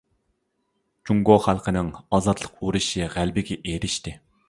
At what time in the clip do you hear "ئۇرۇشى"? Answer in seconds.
2.65-3.15